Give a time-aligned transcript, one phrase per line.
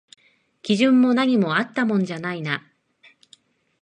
[0.63, 2.65] 基準も何もあったもんじゃないな